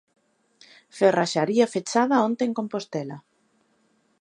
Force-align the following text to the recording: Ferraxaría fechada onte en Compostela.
Ferraxaría 0.97 1.71
fechada 1.75 2.23
onte 2.27 2.43
en 2.47 2.53
Compostela. 2.59 3.17